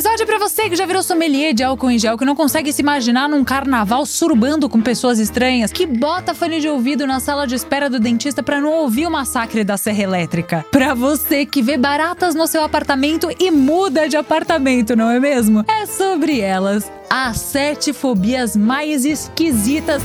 [0.00, 2.72] episódio é pra você que já virou sommelier de álcool em gel, que não consegue
[2.72, 7.46] se imaginar num carnaval surubando com pessoas estranhas, que bota fone de ouvido na sala
[7.46, 10.64] de espera do dentista pra não ouvir o massacre da serra elétrica.
[10.70, 15.66] Pra você que vê baratas no seu apartamento e muda de apartamento, não é mesmo?
[15.68, 16.90] É sobre elas.
[17.10, 20.02] As sete fobias mais esquisitas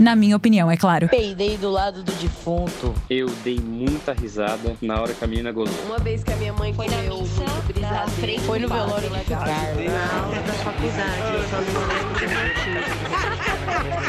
[0.00, 1.08] na minha opinião, é claro.
[1.08, 2.94] Peidei do lado do defunto.
[3.10, 5.74] Eu dei muita risada na hora que a menina gozou.
[5.84, 7.44] Uma vez que a minha mãe foi na missa,
[7.80, 9.44] da frente Foi no velório lá de casa.
[9.44, 11.34] na aula da faculdade.
[11.34, 14.00] Eu só não lembro do motivo.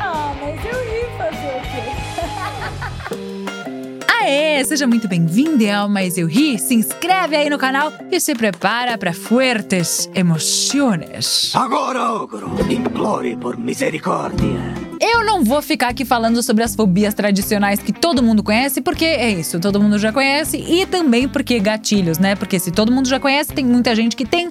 [0.00, 0.87] Ah, mas eu
[4.68, 6.58] Seja muito bem-vindo ao Mais Eu Ri.
[6.58, 11.52] Se inscreve aí no canal e se prepara para fuertes emociones.
[11.56, 14.87] Agora, ogro, implore por misericórdia.
[15.00, 19.04] Eu não vou ficar aqui falando sobre as fobias tradicionais que todo mundo conhece, porque
[19.04, 22.34] é isso, todo mundo já conhece, e também porque gatilhos, né?
[22.34, 24.48] Porque se todo mundo já conhece, tem muita gente que tem.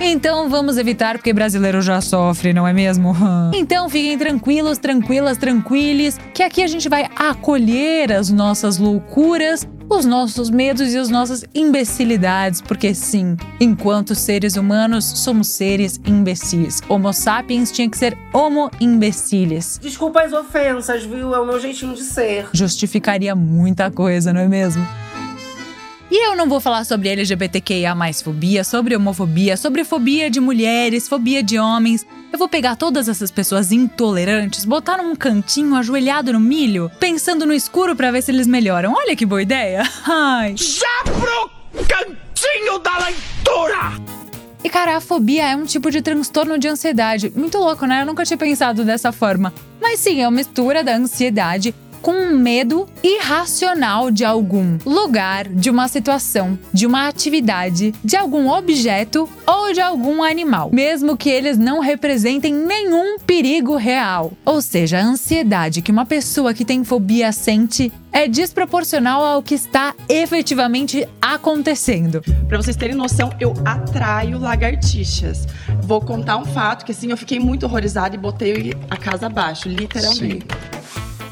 [0.00, 3.14] Então vamos evitar, porque brasileiro já sofre, não é mesmo?
[3.54, 10.04] Então fiquem tranquilos, tranquilas, tranquiles, que aqui a gente vai acolher as nossas loucuras, os
[10.04, 16.80] nossos medos e as nossas imbecilidades, porque sim, enquanto seres humanos, somos seres imbecis.
[16.88, 19.78] Homo sapiens tinha que ser homo imbeciles.
[19.82, 21.34] Desculpa as ofensas, viu?
[21.34, 22.48] É o meu jeitinho de ser.
[22.52, 24.86] Justificaria muita coisa, não é mesmo?
[26.14, 31.42] E eu não vou falar sobre LGBTQIA fobia, sobre homofobia, sobre fobia de mulheres, fobia
[31.42, 32.06] de homens.
[32.30, 37.54] Eu vou pegar todas essas pessoas intolerantes, botar num cantinho ajoelhado no milho, pensando no
[37.54, 38.92] escuro pra ver se eles melhoram.
[38.92, 39.84] Olha que boa ideia!
[40.06, 40.54] Ai.
[40.54, 41.50] Já pro
[41.86, 44.12] cantinho da leitura!
[44.62, 47.32] E cara, a fobia é um tipo de transtorno de ansiedade.
[47.34, 48.02] Muito louco, né?
[48.02, 49.50] Eu nunca tinha pensado dessa forma.
[49.80, 55.70] Mas sim, é uma mistura da ansiedade com um medo irracional de algum lugar, de
[55.70, 61.56] uma situação, de uma atividade, de algum objeto ou de algum animal, mesmo que eles
[61.56, 64.32] não representem nenhum perigo real.
[64.44, 69.54] Ou seja, a ansiedade que uma pessoa que tem fobia sente é desproporcional ao que
[69.54, 72.20] está efetivamente acontecendo.
[72.46, 75.46] Pra vocês terem noção, eu atraio lagartixas.
[75.82, 79.68] Vou contar um fato que assim eu fiquei muito horrorizada e botei a casa abaixo,
[79.68, 80.46] literalmente.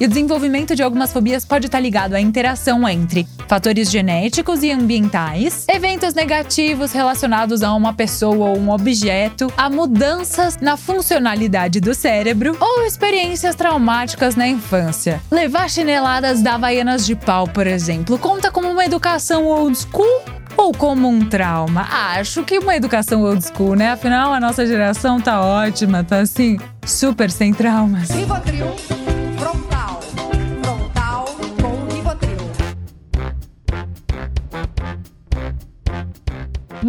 [0.00, 4.72] E o desenvolvimento de algumas fobias pode estar ligado à interação entre fatores genéticos e
[4.72, 11.94] ambientais, eventos negativos relacionados a uma pessoa ou um objeto, a mudanças na funcionalidade do
[11.94, 15.20] cérebro ou experiências traumáticas na infância.
[15.30, 20.22] Levar chineladas da Havaianas de pau, por exemplo, conta como uma educação old school
[20.56, 21.86] ou como um trauma?
[21.90, 23.90] Acho que uma educação old school, né?
[23.90, 26.56] Afinal, a nossa geração tá ótima, tá assim,
[26.86, 28.08] super sem traumas.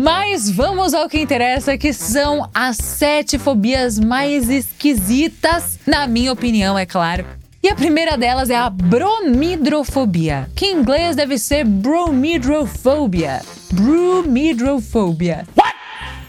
[0.01, 6.75] Mas vamos ao que interessa, que são as sete fobias mais esquisitas, na minha opinião,
[6.75, 7.23] é claro.
[7.61, 13.41] E a primeira delas é a bromidrofobia, que em inglês deve ser bromidrophobia.
[13.71, 15.45] Bromidrophobia.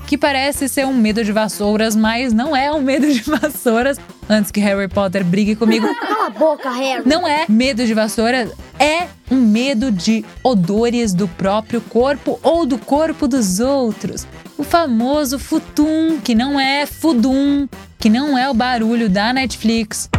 [0.06, 3.98] Que parece ser um medo de vassouras, mas não é um medo de vassouras.
[4.28, 5.88] Antes que Harry Potter brigue comigo.
[5.98, 7.08] Cala a boca, Harry.
[7.08, 12.76] Não é medo de vassouras, é um medo de odores do próprio corpo ou do
[12.76, 14.26] corpo dos outros.
[14.58, 17.66] O famoso futum, que não é fudum,
[17.98, 20.10] que não é o barulho da Netflix.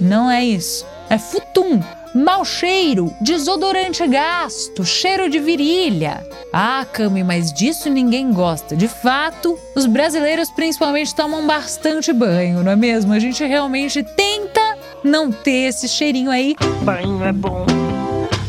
[0.00, 0.86] Não é isso.
[1.10, 1.82] É futum.
[2.14, 6.26] Mau cheiro, desodorante gasto, cheiro de virilha.
[6.50, 8.74] Ah, Cami, mas disso ninguém gosta.
[8.74, 13.12] De fato, os brasileiros principalmente tomam bastante banho, não é mesmo?
[13.12, 14.65] A gente realmente tenta
[15.06, 17.64] não ter esse cheirinho aí, Banho é bom,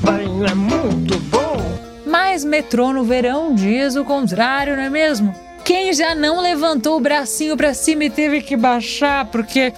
[0.02, 1.58] banho é muito bom.
[2.06, 5.34] mas metrô no verão diz o contrário, não é mesmo?
[5.64, 9.74] Quem já não levantou o bracinho pra cima e teve que baixar porque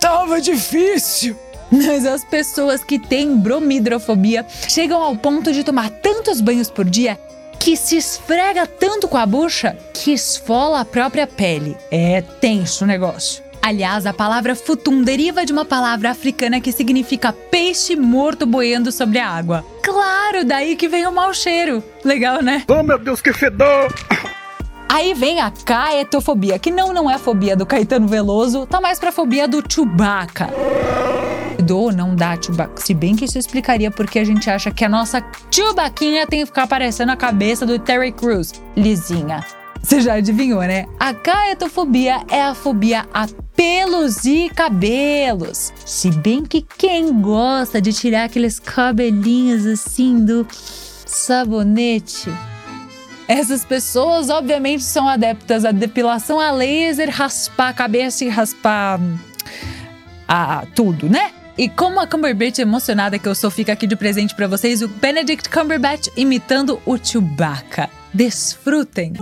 [0.00, 1.36] tava difícil?
[1.70, 7.18] Mas as pessoas que têm bromidrofobia chegam ao ponto de tomar tantos banhos por dia
[7.58, 11.76] que se esfrega tanto com a bucha que esfola a própria pele.
[11.90, 13.42] É tenso o negócio.
[13.64, 19.20] Aliás, a palavra futum deriva de uma palavra africana que significa peixe morto boiando sobre
[19.20, 19.64] a água.
[19.84, 21.80] Claro, daí que vem o mau cheiro.
[22.04, 22.64] Legal, né?
[22.68, 23.94] Oh, meu Deus, que fedor!
[24.88, 29.12] Aí vem a caetofobia, que não não é fobia do Caetano Veloso, tá mais pra
[29.12, 30.50] fobia do Chewbacca.
[31.62, 32.82] Do não dá Chewbacca.
[32.82, 36.46] Se bem que isso explicaria porque a gente acha que a nossa Chewbaquinha tem que
[36.46, 39.42] ficar parecendo a cabeça do Terry Crews, lisinha.
[39.82, 40.86] Você já adivinhou, né?
[40.98, 45.72] A caetofobia é a fobia a pelos e cabelos.
[45.84, 50.46] Se bem que quem gosta de tirar aqueles cabelinhos assim do
[51.04, 52.30] sabonete.
[53.28, 59.00] Essas pessoas, obviamente, são adeptas à depilação a laser, raspar a cabeça e raspar
[60.26, 61.32] a tudo, né?
[61.56, 64.88] E como a Cumberbatch emocionada que eu sou, fica aqui de presente pra vocês o
[64.88, 68.01] Benedict Cumberbatch imitando o Chewbacca.
[68.14, 69.14] Desfrutem!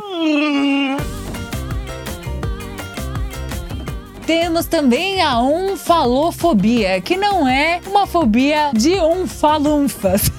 [4.27, 10.31] Temos também a umfalofobia, que não é uma fobia de umfalunfas.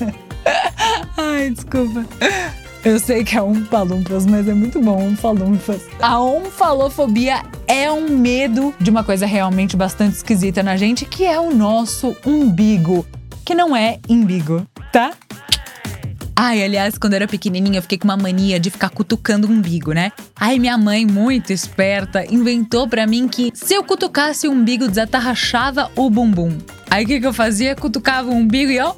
[1.16, 2.04] Ai, desculpa.
[2.84, 5.82] Eu sei que é umfalunfas, mas é muito bom umfalunfas.
[6.00, 11.38] A umfalofobia é um medo de uma coisa realmente bastante esquisita na gente, que é
[11.38, 13.06] o nosso umbigo,
[13.44, 15.12] que não é imbigo, tá?
[16.42, 19.50] Ai, aliás, quando eu era pequenininha, eu fiquei com uma mania de ficar cutucando o
[19.50, 20.10] umbigo, né?
[20.34, 25.90] Aí minha mãe, muito esperta, inventou pra mim que se eu cutucasse o umbigo, desatarrachava
[25.94, 26.56] o bumbum.
[26.90, 27.76] Aí o que, que eu fazia?
[27.76, 28.94] Cutucava o umbigo e ó,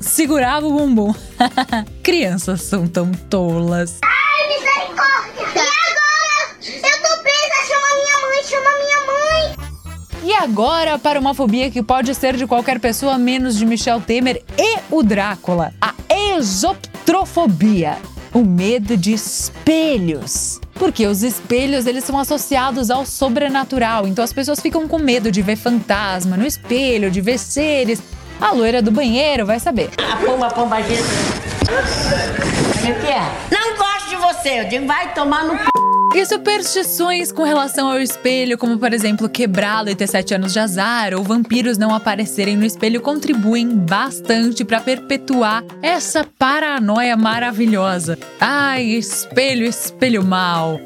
[0.00, 1.14] segurava o bumbum.
[2.02, 3.98] Crianças são tão tolas.
[4.02, 5.42] Ai, misericórdia!
[5.44, 6.56] E agora?
[6.64, 7.68] Eu tô presa!
[7.68, 8.44] Chama minha mãe!
[8.44, 9.68] Chama minha mãe!
[10.24, 14.42] E agora para uma fobia que pode ser de qualquer pessoa menos de Michel Temer
[14.56, 15.74] e o Drácula,
[16.38, 17.98] a exoptrofobia,
[18.32, 20.60] o medo de espelhos.
[20.74, 25.42] Porque os espelhos, eles são associados ao sobrenatural, então as pessoas ficam com medo de
[25.42, 28.00] ver fantasma no espelho, de ver seres.
[28.40, 29.90] A loira do banheiro vai saber.
[29.98, 31.02] A pomba, pomba gira.
[32.82, 33.32] O que é?
[33.50, 34.60] Não gosto de você.
[34.60, 35.77] Eu digo, vai tomar no c...
[36.14, 40.58] E superstições com relação ao espelho, como por exemplo quebrá-lo e ter sete anos de
[40.58, 48.18] azar, ou vampiros não aparecerem no espelho, contribuem bastante para perpetuar essa paranoia maravilhosa.
[48.40, 50.80] Ai, espelho, espelho mal.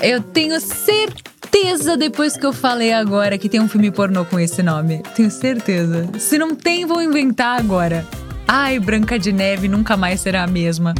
[0.00, 4.62] Eu tenho certeza, depois que eu falei agora, que tem um filme pornô com esse
[4.62, 5.02] nome.
[5.14, 6.08] Tenho certeza.
[6.18, 8.06] Se não tem, vou inventar agora.
[8.46, 10.94] Ai, Branca de Neve nunca mais será a mesma.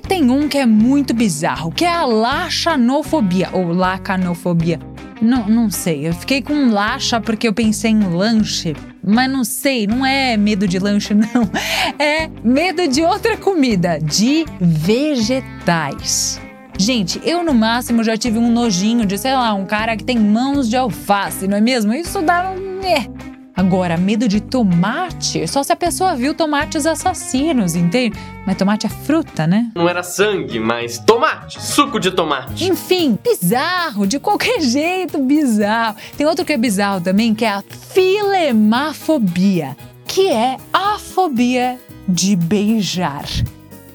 [0.00, 4.80] Aí tem um que é muito bizarro, que é a lachanofobia, ou lacanofobia.
[5.20, 8.74] Não, não sei, eu fiquei com lacha porque eu pensei em lanche,
[9.06, 11.50] mas não sei, não é medo de lanche, não.
[11.98, 16.40] É medo de outra comida, de vegetais.
[16.78, 20.18] Gente, eu no máximo já tive um nojinho de, sei lá, um cara que tem
[20.18, 21.92] mãos de alface, não é mesmo?
[21.92, 22.80] Isso dá um.
[22.82, 23.29] É.
[23.56, 28.16] Agora, medo de tomate, só se a pessoa viu tomates assassinos, entende?
[28.46, 29.70] Mas tomate é fruta, né?
[29.74, 32.64] Não era sangue, mas tomate, suco de tomate.
[32.64, 35.96] Enfim, bizarro, de qualquer jeito, bizarro.
[36.16, 37.62] Tem outro que é bizarro também, que é a
[37.92, 39.76] filemafobia,
[40.06, 43.24] que é a fobia de beijar.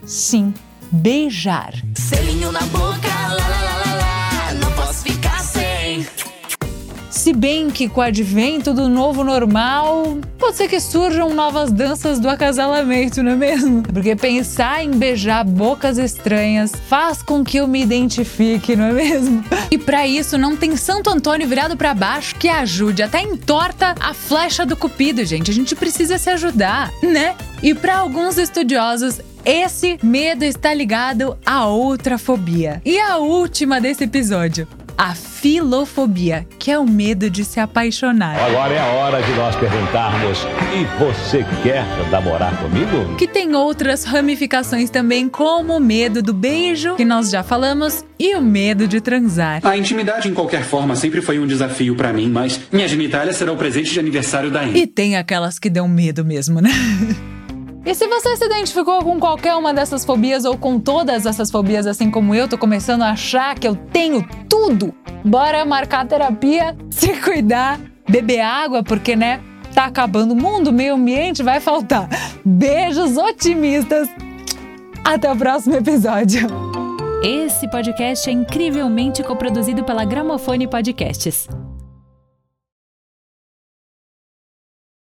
[0.06, 0.54] Sim,
[0.92, 1.74] beijar.
[1.96, 3.05] Selinho na boca,
[7.26, 12.20] Se bem que com o advento do novo normal, pode ser que surjam novas danças
[12.20, 13.82] do acasalamento, não é mesmo?
[13.82, 19.44] Porque pensar em beijar bocas estranhas faz com que eu me identifique, não é mesmo?
[19.72, 24.14] E para isso não tem Santo Antônio virado para baixo que ajude, até entorta a
[24.14, 25.50] flecha do cupido, gente.
[25.50, 27.34] A gente precisa se ajudar, né?
[27.64, 32.84] E para alguns estudiosos, esse medo está ligado a outra fobia.
[32.86, 34.68] E a última desse episódio,
[34.98, 38.38] a filofobia, que é o medo de se apaixonar.
[38.40, 40.40] Agora é a hora de nós perguntarmos:
[40.74, 43.16] e você quer namorar comigo?
[43.18, 48.36] Que tem outras ramificações também, como o medo do beijo, que nós já falamos, e
[48.36, 49.62] o medo de transar.
[49.66, 53.52] A intimidade, em qualquer forma, sempre foi um desafio para mim, mas minha genitália será
[53.52, 54.80] o presente de aniversário da Anne.
[54.82, 56.72] E tem aquelas que dão medo mesmo, né?
[57.86, 61.86] E se você se identificou com qualquer uma dessas fobias ou com todas essas fobias,
[61.86, 64.92] assim como eu, tô começando a achar que eu tenho tudo,
[65.24, 69.40] bora marcar terapia, se cuidar, beber água, porque, né,
[69.72, 72.10] tá acabando o mundo, o meio ambiente vai faltar.
[72.44, 74.10] Beijos otimistas.
[75.04, 76.48] Até o próximo episódio.
[77.22, 81.48] Esse podcast é incrivelmente coproduzido pela Gramofone Podcasts.